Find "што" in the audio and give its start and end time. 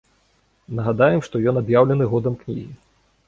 1.27-1.35